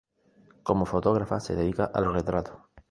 Como 0.63 0.87
fotógrafa 0.87 1.39
se 1.39 1.55
dedica 1.55 1.91
al 1.93 2.11
retrato. 2.11 2.71